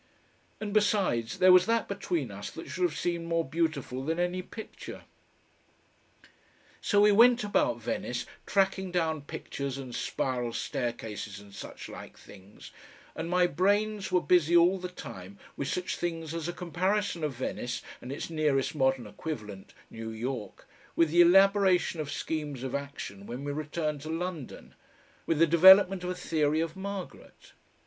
[0.59, 4.41] And besides, there was that between us that should have seemed more beautiful than any
[4.41, 5.03] picture....
[6.81, 12.71] So we went about Venice tracking down pictures and spiral staircases and such like things,
[13.15, 17.33] and my brains were busy all the time with such things as a comparison of
[17.35, 23.27] Venice and its nearest modern equivalent, New York, with the elaboration of schemes of action
[23.27, 24.73] when we returned to London,
[25.27, 27.51] with the development of a theory of Margaret.